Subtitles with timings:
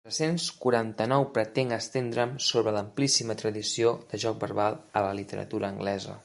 [0.05, 6.19] Quatre-cents quaranta-nou pretenc estendre'm sobre l'amplíssima tradició de joc verbal a la literatura anglesa.